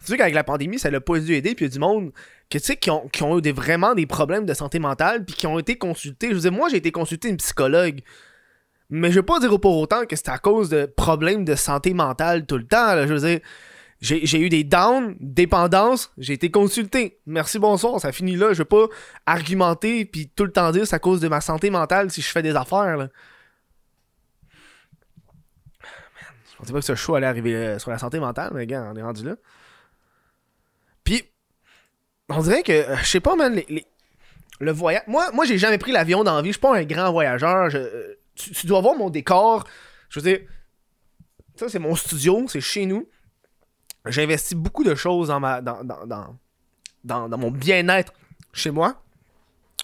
Tu 0.00 0.06
sais 0.06 0.16
qu'avec 0.16 0.34
la 0.34 0.44
pandémie, 0.44 0.78
ça 0.78 0.90
l'a 0.90 1.00
pas 1.00 1.18
dû 1.18 1.34
aider, 1.34 1.54
puis 1.54 1.64
il 1.64 1.68
y 1.68 1.70
a 1.70 1.72
du 1.72 1.78
monde 1.78 2.12
que, 2.50 2.58
tu 2.58 2.64
sais, 2.64 2.76
qui 2.76 2.90
ont, 2.90 3.08
qui 3.08 3.22
ont 3.22 3.38
eu 3.38 3.52
vraiment 3.52 3.94
des 3.94 4.06
problèmes 4.06 4.44
de 4.44 4.54
santé 4.54 4.78
mentale, 4.80 5.24
puis 5.24 5.36
qui 5.36 5.46
ont 5.46 5.58
été 5.58 5.76
consultés. 5.76 6.30
Je 6.30 6.34
veux 6.34 6.40
dire, 6.40 6.52
moi, 6.52 6.68
j'ai 6.68 6.78
été 6.78 6.90
consulté 6.90 7.28
une 7.28 7.36
psychologue 7.36 8.00
mais 8.90 9.10
je 9.10 9.16
veux 9.16 9.24
pas 9.24 9.40
dire 9.40 9.58
pour 9.60 9.78
autant 9.78 10.04
que 10.06 10.16
c'est 10.16 10.28
à 10.28 10.38
cause 10.38 10.68
de 10.68 10.86
problèmes 10.86 11.44
de 11.44 11.54
santé 11.54 11.94
mentale 11.94 12.46
tout 12.46 12.58
le 12.58 12.66
temps. 12.66 13.06
Je 13.06 13.14
veux 13.14 13.26
dire, 13.26 13.40
j'ai 14.00 14.40
eu 14.40 14.48
des 14.48 14.64
downs, 14.64 15.16
dépendance, 15.20 16.12
j'ai 16.18 16.32
été 16.32 16.50
consulté. 16.50 17.20
Merci, 17.26 17.58
bonsoir, 17.58 18.00
ça 18.00 18.10
finit 18.10 18.36
là. 18.36 18.52
Je 18.52 18.58
veux 18.58 18.64
pas 18.64 18.86
argumenter 19.26 20.04
puis 20.04 20.28
tout 20.28 20.44
le 20.44 20.52
temps 20.52 20.72
dire 20.72 20.86
c'est 20.86 20.96
à 20.96 20.98
cause 20.98 21.20
de 21.20 21.28
ma 21.28 21.40
santé 21.40 21.70
mentale 21.70 22.10
si 22.10 22.20
je 22.20 22.28
fais 22.28 22.42
des 22.42 22.56
affaires. 22.56 22.96
Là. 22.96 23.08
Je 26.50 26.56
pensais 26.58 26.72
pas 26.72 26.80
que 26.80 26.84
ce 26.84 26.94
show 26.94 27.14
allait 27.14 27.26
arriver 27.26 27.54
euh, 27.54 27.78
sur 27.78 27.90
la 27.90 27.98
santé 27.98 28.18
mentale, 28.18 28.50
mais 28.54 28.66
gars, 28.66 28.90
on 28.92 28.96
est 28.96 29.02
rendu 29.02 29.24
là. 29.24 29.36
Puis, 31.04 31.22
on 32.28 32.40
dirait 32.40 32.62
que, 32.62 32.72
euh, 32.72 32.96
je 32.96 33.06
sais 33.06 33.20
pas, 33.20 33.36
man, 33.36 33.60
le 34.60 34.72
voyage. 34.72 35.02
Moi, 35.06 35.30
moi 35.32 35.44
j'ai 35.44 35.58
jamais 35.58 35.78
pris 35.78 35.92
l'avion 35.92 36.24
dans 36.24 36.36
la 36.36 36.42
vie. 36.42 36.48
Je 36.48 36.52
suis 36.52 36.60
pas 36.60 36.76
un 36.76 36.84
grand 36.84 37.10
voyageur. 37.10 37.70
Je, 37.70 38.16
euh, 38.48 38.52
tu, 38.54 38.66
dois 38.66 38.80
voir 38.80 38.96
mon 38.96 39.10
décor. 39.10 39.64
Je 40.08 40.20
veux 40.20 40.30
dire, 40.30 40.40
ça, 41.56 41.68
c'est 41.68 41.78
mon 41.78 41.94
studio, 41.94 42.44
c'est 42.48 42.60
chez 42.60 42.86
nous. 42.86 43.08
J'ai 44.06 44.22
investi 44.22 44.54
beaucoup 44.54 44.84
de 44.84 44.94
choses 44.94 45.28
dans, 45.28 45.40
ma, 45.40 45.60
dans, 45.60 45.84
dans, 45.84 47.28
dans, 47.28 47.38
mon 47.38 47.50
bien-être 47.50 48.12
chez 48.52 48.70
moi. 48.70 48.96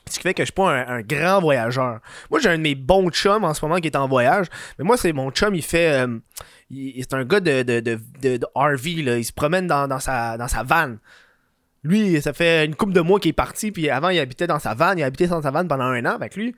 Ce 0.07 0.17
qui 0.17 0.23
fait 0.23 0.35
que 0.35 0.43
je 0.43 0.47
suis 0.47 0.53
pas 0.53 0.71
un, 0.71 1.03
grand 1.03 1.41
voyageur. 1.41 2.01
Moi, 2.31 2.41
j'ai 2.41 2.49
un 2.49 2.57
de 2.57 2.63
mes 2.63 2.75
bons 2.75 3.11
chums 3.11 3.45
en 3.45 3.53
ce 3.53 3.65
moment 3.65 3.77
qui 3.77 3.89
est 3.89 3.97
en 3.97 4.09
voyage. 4.09 4.47
Mais 4.79 4.85
moi, 4.85 4.97
c'est 4.97 5.13
mon 5.13 5.31
chum, 5.31 5.55
il 5.55 5.63
fait. 5.63 6.07
Euh, 6.07 6.19
c'est 6.71 7.15
un 7.15 7.25
gars 7.25 7.41
de, 7.41 7.63
de, 7.63 7.81
de, 7.81 8.41
RV, 8.55 9.03
là. 9.03 9.19
Il 9.19 9.25
se 9.25 9.33
promène 9.33 9.67
dans, 9.67 10.01
sa, 10.01 10.37
dans 10.39 10.49
sa 10.49 10.63
van. 10.63 10.97
Lui, 11.85 12.21
ça 12.23 12.33
fait 12.33 12.65
une 12.65 12.75
couple 12.75 12.93
de 12.93 13.01
mois 13.01 13.21
qu'il 13.21 13.31
est 13.31 13.35
parti, 13.35 13.71
puis 13.71 13.89
avant, 13.91 14.09
il 14.09 14.19
habitait 14.19 14.47
dans 14.47 14.59
sa 14.59 14.75
van. 14.75 14.95
Il 14.97 15.03
a 15.03 15.07
habité 15.07 15.27
dans 15.27 15.43
sa 15.43 15.51
van 15.51 15.67
pendant 15.67 15.85
un 15.85 16.05
an 16.07 16.15
avec 16.15 16.35
lui 16.35 16.55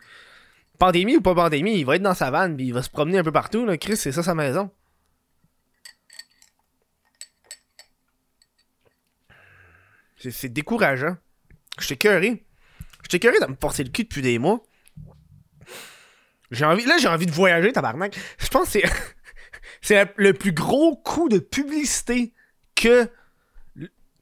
pandémie 0.81 1.17
ou 1.17 1.21
pas 1.21 1.35
pandémie, 1.35 1.79
il 1.79 1.85
va 1.85 1.97
être 1.97 2.03
dans 2.03 2.15
sa 2.15 2.31
vanne, 2.31 2.57
puis 2.57 2.67
il 2.67 2.75
va 2.75 2.83
se 2.83 2.91
promener 2.91 3.19
un 3.19 3.23
peu 3.23 3.31
partout. 3.31 3.65
Là. 3.65 3.77
Chris, 3.77 3.97
c'est 3.97 4.11
ça 4.11 4.25
sa 4.25 4.35
maison. 4.35 4.71
C'est 10.19 10.53
décourageant. 10.53 11.17
Je 11.79 11.89
t'ai 11.89 11.97
cœuré. 11.97 12.45
Je 13.05 13.09
t'ai 13.09 13.19
cœuré 13.19 13.39
de 13.41 13.47
me 13.47 13.55
porter 13.55 13.85
le 13.85 13.91
cul 13.91 14.05
depuis 14.05 14.23
des 14.23 14.39
mois. 14.39 14.63
J'ai 16.51 16.65
envie, 16.65 16.85
là, 16.85 16.97
j'ai 16.99 17.09
envie 17.09 17.27
de 17.27 17.31
voyager, 17.31 17.73
tabarnak. 17.73 18.19
Je 18.39 18.49
pense 18.49 18.73
que 18.73 18.81
c'est, 19.81 20.13
le 20.17 20.33
plus 20.33 20.53
gros 20.53 20.97
coup 20.97 21.29
de 21.29 21.39
publicité 21.39 22.35
que, 22.75 23.09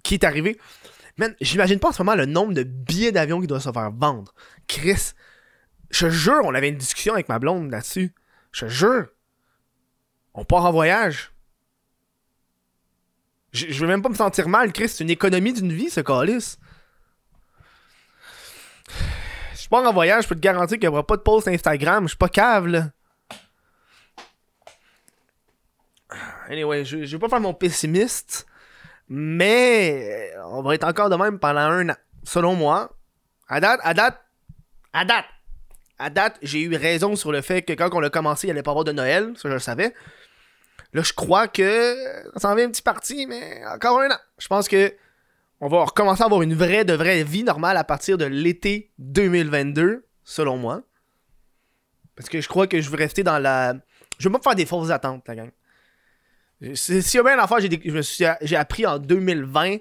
qui 0.03 0.15
est 0.15 0.25
arrivé. 0.25 0.59
Man, 1.17 1.35
j'imagine 1.41 1.81
pas 1.81 1.89
en 1.89 1.93
ce 1.93 2.03
moment 2.03 2.15
le 2.15 2.27
nombre 2.27 2.53
de 2.53 2.63
billets 2.63 3.13
d'avion 3.13 3.41
qui 3.41 3.47
doivent 3.47 3.63
se 3.63 3.73
faire 3.73 3.91
vendre. 3.91 4.35
Chris, 4.69 5.15
je 5.91 6.09
jure, 6.09 6.41
on 6.45 6.55
avait 6.55 6.69
une 6.69 6.77
discussion 6.77 7.15
avec 7.15 7.29
ma 7.29 7.39
blonde 7.39 7.71
là-dessus. 7.71 8.13
Je 8.53 8.67
jure. 8.67 9.07
On 10.35 10.45
part 10.45 10.65
en 10.65 10.73
voyage. 10.73 11.33
Je, 13.53 13.81
veux 13.81 13.87
même 13.87 14.03
pas 14.03 14.09
me 14.09 14.15
sentir 14.15 14.49
mal, 14.49 14.73
Chris. 14.73 14.91
C'est 14.91 15.05
une 15.05 15.11
économie 15.11 15.53
d'une 15.53 15.73
vie, 15.73 15.91
ce 15.91 16.01
calice. 16.01 16.59
Je 19.55 19.69
pars 19.69 19.85
en 19.85 19.93
voyage, 19.93 20.25
je 20.25 20.29
peux 20.29 20.35
te 20.35 20.41
garantir 20.41 20.79
qu'il 20.79 20.89
n'y 20.89 20.95
aura 20.95 21.07
pas 21.07 21.17
de 21.17 21.23
post 21.23 21.49
Instagram. 21.49 22.05
Je 22.05 22.09
suis 22.09 22.17
pas 22.17 22.29
cave, 22.29 22.67
là. 22.67 22.91
Anyway, 26.49 26.85
je, 26.85 27.05
je 27.05 27.17
vais 27.17 27.21
pas 27.21 27.29
faire 27.29 27.41
mon 27.41 27.55
pessimiste. 27.55 28.47
Mais 29.09 30.33
on 30.45 30.63
va 30.63 30.75
être 30.75 30.85
encore 30.85 31.11
de 31.11 31.17
même 31.17 31.39
pendant 31.39 31.61
un 31.61 31.89
an. 31.91 31.97
Selon 32.25 32.55
moi. 32.55 32.95
À 33.49 33.61
date, 33.61 33.81
à 33.83 33.95
date, 33.95 34.23
à 34.93 35.05
date, 35.05 35.25
à 35.99 36.11
date, 36.11 36.39
j'ai 36.43 36.61
eu 36.61 36.75
raison 36.75 37.17
sur 37.17 37.33
le 37.33 37.41
fait 37.41 37.63
que 37.63 37.73
quand 37.73 37.91
on 37.93 38.03
a 38.03 38.11
commencé, 38.11 38.47
il 38.47 38.51
allait 38.51 38.63
pas 38.63 38.71
avoir 38.71 38.85
de 38.85 38.93
Noël. 38.93 39.33
Ça, 39.37 39.49
je 39.49 39.55
le 39.55 39.59
savais. 39.59 39.95
Là, 40.93 41.03
je 41.03 41.13
crois 41.13 41.49
que 41.49 41.97
ça 42.35 42.41
s'en 42.41 42.55
vient 42.55 42.67
un 42.67 42.71
petit 42.71 42.83
parti, 42.83 43.27
mais 43.27 43.63
encore 43.67 44.01
un 44.01 44.11
an. 44.11 44.19
Je 44.39 44.47
pense 44.49 44.69
que 44.69 44.95
on 45.61 45.69
va 45.69 45.85
recommencer 45.85 46.23
à 46.23 46.27
avoir 46.27 46.43
une 46.43 46.55
vraie, 46.55 46.85
de 46.85 46.93
vraie 46.93 47.25
vie 47.25 47.43
normale 47.43 47.77
à 47.77 47.85
partir 47.85 48.17
de 48.17 48.25
l'été 48.25 48.93
2022, 48.99 50.07
selon 50.23 50.57
moi. 50.57 50.83
Parce 52.15 52.29
que 52.29 52.41
je 52.41 52.49
crois 52.49 52.67
que 52.67 52.81
je 52.81 52.91
veux 52.91 52.97
rester 52.97 53.23
dans 53.23 53.39
la. 53.39 53.75
Je 54.19 54.29
veux 54.29 54.33
pas 54.33 54.41
faire 54.41 54.55
des 54.55 54.67
fausses 54.67 54.91
attentes, 54.91 55.27
la 55.27 55.35
gang. 55.35 55.51
S'il 56.75 57.03
y 57.03 57.19
a 57.19 57.23
bien 57.23 57.39
affaire 57.39 57.59
que 57.59 58.37
j'ai 58.43 58.57
appris 58.57 58.87
en 58.87 58.99
2020 58.99 59.77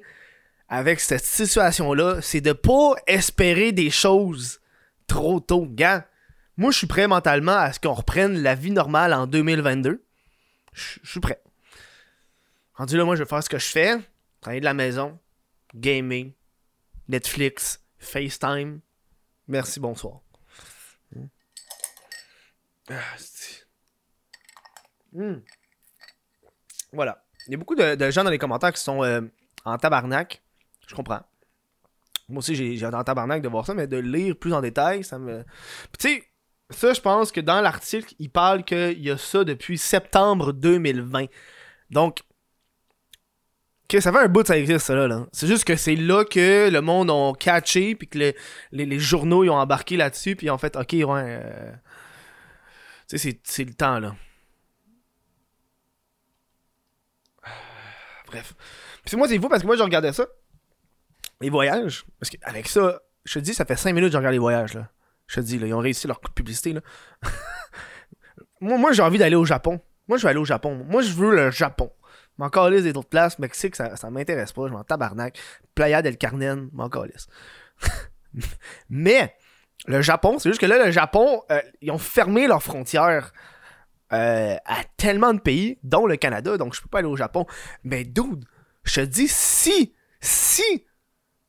avec 0.70 1.00
cette 1.00 1.24
situation-là, 1.24 2.22
c'est 2.22 2.42
de 2.42 2.54
pas 2.54 2.96
espérer 3.08 3.72
des 3.72 3.90
choses 3.90 4.60
trop 5.08 5.40
tôt. 5.40 5.66
Gars, 5.68 6.08
moi, 6.58 6.72
je 6.72 6.78
suis 6.78 6.88
prêt 6.88 7.08
mentalement 7.08 7.56
à 7.56 7.72
ce 7.74 7.80
qu'on 7.80 7.94
reprenne 7.94 8.42
la 8.42 8.56
vie 8.56 8.72
normale 8.72 9.14
en 9.14 9.28
2022. 9.28 10.04
Je 10.74 11.00
suis 11.04 11.20
prêt. 11.20 11.42
Rendu 12.74 12.98
là, 12.98 13.06
moi, 13.06 13.16
je 13.16 13.24
vais 13.24 13.30
faire 13.30 13.44
ce 13.44 13.50
que 13.50 13.58
je 13.58 13.66
fais. 13.66 13.98
Travailler 14.42 14.60
de 14.60 14.66
la 14.66 14.74
maison. 14.74 15.20
Gaming. 15.74 16.34
Netflix. 17.08 17.84
FaceTime. 18.00 18.82
Merci, 19.48 19.80
bonsoir. 19.80 20.22
Ah, 22.90 22.94
hmm. 25.12 25.42
Voilà. 26.94 27.26
Il 27.48 27.52
y 27.52 27.56
a 27.56 27.58
beaucoup 27.58 27.76
de, 27.76 28.12
gens 28.12 28.24
dans 28.24 28.30
les 28.30 28.38
commentaires 28.38 28.72
qui 28.72 28.82
sont 28.82 29.04
euh, 29.04 29.22
en 29.66 29.78
tabarnak. 29.78 30.42
Je 30.88 30.96
comprends. 30.96 31.22
Moi 32.30 32.40
aussi, 32.40 32.56
j'ai 32.56 32.86
en 32.86 33.04
tabarnak 33.04 33.42
de 33.42 33.48
voir 33.48 33.66
ça, 33.66 33.74
mais 33.74 33.88
de 33.88 33.98
lire 33.98 34.36
plus 34.36 34.54
en 34.54 34.62
détail, 34.62 35.04
ça 35.04 35.18
me. 35.18 35.44
Tu 35.98 36.10
sais, 36.10 36.24
ça, 36.70 36.94
je 36.94 37.00
pense 37.00 37.32
que 37.32 37.40
dans 37.40 37.62
l'article, 37.62 38.14
il 38.20 38.30
parle 38.30 38.64
qu'il 38.66 39.00
y 39.00 39.10
a 39.10 39.18
ça 39.18 39.46
depuis 39.46 39.78
septembre 39.78 40.52
2020. 40.52 41.28
Donc, 41.90 42.20
que 43.88 44.02
ça 44.02 44.12
fait 44.12 44.20
un 44.20 44.28
bout 44.28 44.44
de 44.44 44.48
ça 44.48 44.58
existe, 44.58 44.88
ça, 44.88 45.08
là. 45.08 45.26
C'est 45.32 45.48
juste 45.48 45.64
que 45.64 45.78
c'est 45.78 45.96
là 45.96 46.26
que 46.26 46.70
le 46.70 46.82
monde 46.82 47.10
a 47.10 47.32
catché, 47.40 47.96
puis 47.96 48.10
que 48.10 48.34
les, 48.72 49.00
journaux 49.00 49.46
ils 49.46 49.50
ont 49.50 49.56
embarqué 49.56 49.96
là-dessus, 49.96 50.36
puis 50.36 50.50
ont 50.50 50.58
fait, 50.58 50.76
ok, 50.76 50.92
ouais. 50.92 51.06
Euh, 51.08 51.72
tu 53.08 53.18
sais, 53.18 53.40
c'est 53.44 53.64
le 53.64 53.74
temps, 53.74 54.00
là. 54.00 54.16
Bref. 58.28 58.54
Puis 59.06 59.16
moi, 59.16 59.30
c'est 59.30 59.40
fou 59.40 59.48
parce 59.48 59.62
que 59.62 59.68
moi, 59.68 59.78
je 59.78 59.84
regardais 59.84 60.12
ça. 60.12 60.28
Les 61.42 61.50
voyages. 61.50 62.06
Parce 62.20 62.30
qu'avec 62.30 62.68
ça, 62.68 63.00
je 63.24 63.34
te 63.34 63.40
dis, 63.40 63.54
ça 63.54 63.66
fait 63.66 63.76
5 63.76 63.94
minutes 63.94 64.10
que 64.10 64.14
je 64.14 64.18
regarde 64.18 64.34
les 64.34 64.40
voyages, 64.40 64.74
là. 64.74 64.90
Je 65.28 65.36
te 65.36 65.42
dis, 65.42 65.58
ils 65.58 65.74
ont 65.74 65.80
réussi 65.80 66.08
leur 66.08 66.22
coup 66.22 66.30
de 66.30 66.34
publicité, 66.34 66.74
là. 66.74 66.82
moi, 68.62 68.92
j'ai 68.92 69.02
envie 69.02 69.18
d'aller 69.18 69.36
au 69.36 69.46
Japon. 69.46 69.82
Moi, 70.08 70.18
je 70.18 70.24
vais 70.24 70.30
aller 70.30 70.40
au 70.40 70.46
Japon. 70.46 70.86
Moi, 70.88 71.02
je 71.02 71.14
veux 71.14 71.36
le 71.36 71.52
Japon. 71.52 71.92
M'en 72.38 72.50
calisse 72.50 72.84
des 72.84 72.92
autres 72.92 73.10
places. 73.10 73.40
Mexique, 73.40 73.76
ça, 73.76 73.96
ça 73.96 74.10
m'intéresse 74.10 74.54
pas. 74.54 74.68
Je 74.68 74.74
m'en 74.74 74.84
tabarnak. 74.84 75.38
Playa 75.76 76.02
del 76.02 76.18
Carmen, 76.18 76.70
m'en 76.72 76.90
calisse. 76.90 77.28
Mais, 78.90 79.36
le 79.86 80.02
Japon, 80.02 80.40
c'est 80.40 80.50
juste 80.50 80.62
que 80.62 80.66
là, 80.66 80.84
le 80.86 80.92
Japon, 80.92 81.44
euh, 81.52 81.62
ils 81.82 81.92
ont 81.92 81.98
fermé 81.98 82.48
leurs 82.48 82.64
frontières 82.64 83.34
euh, 84.14 84.56
à 84.66 84.84
tellement 84.96 85.34
de 85.34 85.40
pays, 85.40 85.78
dont 85.84 86.06
le 86.06 86.16
Canada, 86.16 86.58
donc 86.58 86.74
je 86.74 86.82
peux 86.82 86.88
pas 86.88 87.00
aller 87.00 87.08
au 87.08 87.18
Japon. 87.18 87.46
Mais 87.84 88.04
dude, 88.04 88.46
je 88.84 89.02
te 89.02 89.06
dis, 89.06 89.28
si, 89.28 89.94
si 90.22 90.86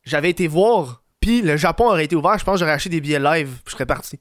j'avais 0.09 0.31
été 0.31 0.49
voir, 0.49 1.03
puis 1.21 1.43
le 1.43 1.57
Japon 1.57 1.87
aurait 1.87 2.05
été 2.05 2.17
ouvert, 2.17 2.39
je 2.39 2.45
pense 2.45 2.55
que 2.55 2.61
j'aurais 2.61 2.73
acheté 2.73 2.91
des 2.91 3.01
billets 3.01 3.21
live, 3.21 3.49
puis 3.49 3.65
je 3.67 3.71
serais 3.73 3.87
parti. 3.87 4.19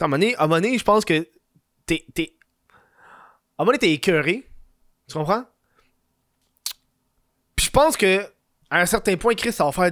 À 0.00 0.04
un 0.04 0.08
moment 0.08 0.62
je 0.62 0.84
pense 0.84 1.04
que 1.04 1.28
t'es. 1.86 2.04
t'es... 2.14 2.32
À 3.58 3.62
un 3.62 3.64
moment 3.64 3.76
t'es 3.78 3.92
écœuré. 3.92 4.48
Tu 5.08 5.14
comprends? 5.14 5.44
Puis 7.56 7.66
je 7.66 7.70
pense 7.70 7.96
que 7.96 8.20
à 8.70 8.80
un 8.80 8.86
certain 8.86 9.16
point, 9.16 9.34
Chris, 9.34 9.52
ça 9.52 9.64
va 9.64 9.72
faire 9.72 9.90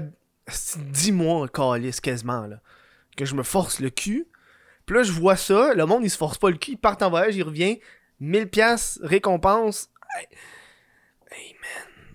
10 0.76 1.12
mois, 1.12 1.48
calice, 1.48 2.00
quasiment, 2.00 2.46
là, 2.46 2.60
que 3.16 3.24
je 3.24 3.34
me 3.34 3.42
force 3.42 3.80
le 3.80 3.90
cul 3.90 4.28
puis 4.86 4.94
là, 4.94 5.02
je 5.02 5.12
vois 5.12 5.36
ça, 5.36 5.74
le 5.74 5.84
monde, 5.84 6.04
il 6.04 6.10
se 6.10 6.16
force 6.16 6.38
pas 6.38 6.48
le 6.48 6.56
cul, 6.56 6.72
il 6.72 6.78
part 6.78 6.96
en 7.02 7.10
voyage, 7.10 7.34
il 7.34 7.42
revient, 7.42 7.80
1000 8.20 8.48
pièces 8.48 9.00
récompense. 9.02 9.90
Hey, 10.16 10.28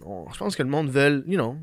je 0.02 0.38
pense 0.38 0.56
que 0.56 0.64
le 0.64 0.70
monde 0.70 0.90
veut, 0.90 1.24
you 1.28 1.38
know, 1.38 1.58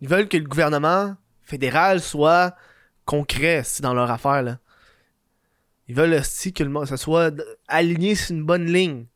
ils 0.00 0.08
veulent 0.08 0.28
que 0.28 0.36
le 0.36 0.44
gouvernement 0.44 1.16
fédéral 1.42 2.00
soit 2.00 2.54
concret 3.04 3.62
dans 3.80 3.94
leur 3.94 4.10
affaire, 4.10 4.42
là. 4.42 4.58
Ils 5.88 5.96
veulent 5.96 6.14
aussi 6.14 6.52
que 6.52 6.62
le 6.62 6.70
monde, 6.70 6.86
ça 6.86 6.96
soit 6.96 7.34
aligné 7.66 8.14
sur 8.14 8.36
une 8.36 8.44
bonne 8.44 8.66
ligne. 8.66 9.06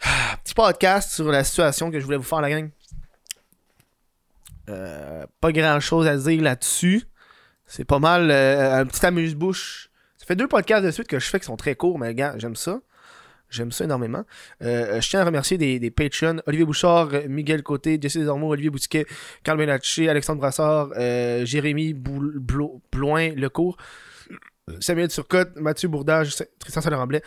Petit 0.44 0.54
podcast 0.54 1.10
sur 1.12 1.32
la 1.32 1.42
situation 1.42 1.90
que 1.90 1.98
je 1.98 2.04
voulais 2.04 2.18
vous 2.18 2.22
faire, 2.22 2.42
la 2.42 2.50
gang. 2.50 2.70
Euh, 4.68 5.24
pas 5.40 5.52
grand 5.52 5.80
chose 5.80 6.06
à 6.06 6.16
dire 6.16 6.42
là-dessus. 6.42 7.04
C'est 7.66 7.84
pas 7.84 7.98
mal 7.98 8.30
euh, 8.30 8.80
un 8.80 8.86
petit 8.86 9.04
amuse-bouche. 9.06 9.90
Ça 10.18 10.26
fait 10.26 10.36
deux 10.36 10.48
podcasts 10.48 10.84
de 10.84 10.90
suite 10.90 11.08
que 11.08 11.18
je 11.18 11.26
fais 11.26 11.40
qui 11.40 11.46
sont 11.46 11.56
très 11.56 11.74
courts, 11.74 11.98
mais 11.98 12.14
gars, 12.14 12.34
j'aime 12.36 12.56
ça. 12.56 12.80
J'aime 13.56 13.72
ça 13.72 13.84
énormément. 13.84 14.24
Euh, 14.62 15.00
je 15.00 15.08
tiens 15.08 15.20
à 15.20 15.24
remercier 15.24 15.56
des, 15.58 15.78
des 15.78 15.90
Patreons 15.90 16.40
Olivier 16.46 16.66
Bouchard, 16.66 17.10
Miguel 17.28 17.62
Côté, 17.62 17.98
Jesse 18.00 18.18
Desormeaux, 18.18 18.50
Olivier 18.50 18.70
Boutiquet, 18.70 19.06
Carl 19.42 19.58
Benacci, 19.58 20.08
Alexandre 20.08 20.40
Brassard, 20.40 20.90
euh, 20.96 21.44
Jérémy 21.44 21.94
Bloin 21.94 23.30
Lecourt, 23.34 23.76
Samuel 24.80 25.08
Turcotte, 25.08 25.56
Mathieu 25.56 25.88
Bourdage, 25.88 26.36
Tristan 26.58 26.80
Saleramblet, 26.80 27.22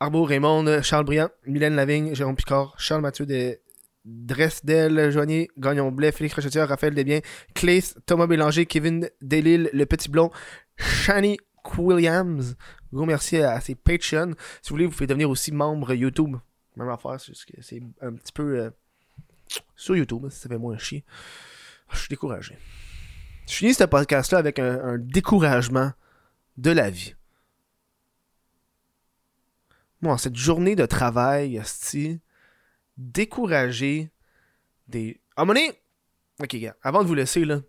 Arbo 0.00 0.24
Raymond, 0.24 0.82
Charles 0.82 1.04
Briand, 1.04 1.28
Mylène 1.46 1.76
Lavigne, 1.76 2.14
Jérôme 2.14 2.34
Picard, 2.34 2.74
Charles 2.78 3.02
Mathieu 3.02 3.24
de 3.24 3.58
Dresdel, 4.04 5.10
Joigny, 5.10 5.48
Gagnon 5.58 5.92
Blais, 5.92 6.10
Félix 6.10 6.34
Rochetière, 6.34 6.68
Raphaël 6.68 6.94
Desbiens, 6.94 7.20
Clace, 7.54 7.94
Thomas 8.06 8.26
Bélanger, 8.26 8.66
Kevin 8.66 9.08
Delille, 9.20 9.70
Le 9.72 9.86
Petit 9.86 10.08
Blond, 10.08 10.30
Shani 10.76 11.38
Williams. 11.78 12.56
Gros 12.92 13.06
merci 13.06 13.38
à, 13.38 13.60
ces 13.60 13.74
Patreons. 13.74 14.34
Si 14.62 14.70
vous 14.70 14.74
voulez, 14.74 14.86
vous 14.86 14.92
pouvez 14.92 15.06
devenir 15.06 15.30
aussi 15.30 15.52
membre 15.52 15.94
YouTube. 15.94 16.36
Même 16.76 16.88
affaire, 16.88 17.18
c'est 17.20 17.82
un 18.00 18.12
petit 18.14 18.32
peu 18.32 18.58
euh, 18.58 18.70
sur 19.76 19.96
YouTube, 19.96 20.28
ça 20.30 20.48
fait 20.48 20.58
moins 20.58 20.78
chier. 20.78 21.04
Je 21.90 21.98
suis 21.98 22.08
découragé. 22.08 22.56
Je 23.46 23.54
finis 23.54 23.74
ce 23.74 23.84
podcast-là 23.84 24.38
avec 24.38 24.58
un, 24.58 24.98
découragement 24.98 25.92
de 26.56 26.70
la 26.70 26.90
vie. 26.90 27.14
Moi, 30.00 30.16
cette 30.18 30.36
journée 30.36 30.74
de 30.74 30.86
travail, 30.86 31.60
sti, 31.64 32.20
décourager 32.96 34.10
des. 34.88 35.20
À 35.36 35.42
un 35.42 35.44
moment 35.44 35.60
donné. 35.60 35.78
Ok, 36.42 36.56
gars, 36.56 36.76
avant 36.82 37.02
de 37.02 37.08
vous 37.08 37.14
laisser, 37.14 37.44
là. 37.44 37.60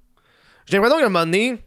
J'ai 0.66 0.78
l'impression 0.78 1.00
qu'à 1.00 1.06
un 1.06 1.10
moment 1.10 1.26
donné. 1.26 1.60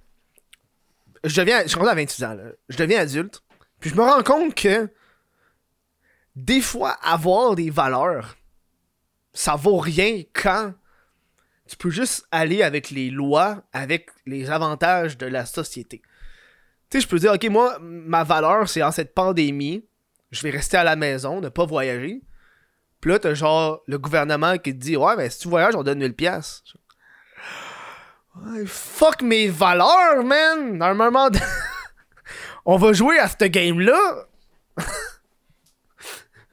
Je 1.27 1.41
deviens. 1.41 1.63
Je 1.63 1.69
suis 1.69 1.81
à 1.81 1.95
26 1.95 2.25
ans. 2.25 2.37
Je 2.69 2.77
deviens 2.77 3.01
adulte. 3.01 3.43
Puis 3.81 3.91
je 3.91 3.95
me 3.95 4.03
rends 4.03 4.23
compte 4.23 4.55
que. 4.55 4.89
Des 6.37 6.61
fois, 6.61 6.93
avoir 7.03 7.55
des 7.55 7.71
valeurs. 7.71 8.37
Ça 9.33 9.57
vaut 9.57 9.79
rien 9.79 10.23
quand. 10.33 10.75
Tu 11.67 11.77
peux 11.77 11.91
juste 11.91 12.27
aller 12.31 12.63
avec 12.63 12.91
les 12.91 13.11
lois, 13.11 13.65
avec 13.73 14.11
les 14.25 14.51
avantages 14.51 15.19
de 15.19 15.27
la 15.27 15.47
société. 15.47 16.01
Tu 16.91 16.99
sais, 16.99 17.01
je 17.01 17.09
peux 17.09 17.19
dire, 17.19 17.33
ok, 17.33 17.45
moi, 17.47 17.79
ma 17.81 18.23
valeur, 18.23 18.69
c'est 18.69 18.83
en 18.83 18.93
cette 18.93 19.15
pandémie, 19.15 19.85
je 20.31 20.43
vais 20.43 20.51
rester 20.51 20.77
à 20.77 20.85
la 20.85 20.95
maison, 20.95 21.41
ne 21.41 21.49
pas 21.49 21.67
voyager. 21.67 22.23
Puis 23.01 23.11
là, 23.11 23.19
t'as 23.19 23.35
genre 23.35 23.83
le 23.87 23.99
gouvernement 23.99 24.59
qui 24.59 24.73
te 24.73 24.79
dit 24.79 24.97
Ouais, 24.97 25.17
mais 25.17 25.31
si 25.31 25.41
tu 25.41 25.49
voyages, 25.49 25.75
on 25.75 25.83
donne 25.83 25.99
1000 25.99 26.15
pièces. 26.15 26.63
Fuck 28.67 29.23
mes 29.23 29.49
valeurs, 29.49 30.25
man! 30.25 30.77
Normalement, 30.77 31.29
on 32.65 32.77
va 32.77 32.93
jouer 32.93 33.19
à 33.19 33.29
ce 33.29 33.45
game-là. 33.45 34.27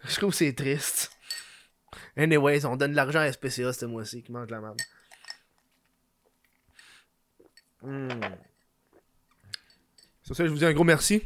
Je 0.06 0.16
trouve 0.16 0.32
que 0.32 0.38
c'est 0.38 0.54
triste. 0.54 1.12
Anyways, 2.16 2.66
on 2.66 2.76
donne 2.76 2.92
de 2.92 2.96
l'argent 2.96 3.20
à 3.20 3.32
SPCA 3.32 3.74
ce 3.74 3.86
mois-ci 3.86 4.22
qui 4.22 4.32
mange 4.32 4.50
la 4.50 4.60
merde. 4.60 4.82
Hmm. 7.82 8.08
Sur 10.22 10.36
ça, 10.36 10.46
je 10.46 10.50
vous 10.50 10.58
dis 10.58 10.66
un 10.66 10.74
gros 10.74 10.84
merci. 10.84 11.24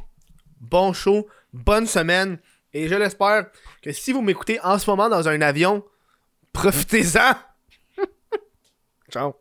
Bon 0.60 0.94
show, 0.94 1.28
bonne 1.54 1.86
semaine. 1.86 2.40
Et 2.74 2.88
je 2.88 2.96
l'espère 2.96 3.52
que 3.82 3.92
si 3.92 4.12
vous 4.12 4.22
m'écoutez 4.22 4.60
en 4.62 4.80
ce 4.80 4.90
moment 4.90 5.10
dans 5.10 5.28
un 5.28 5.42
avion, 5.42 5.86
profitez-en. 6.54 7.34
Ciao. 9.12 9.36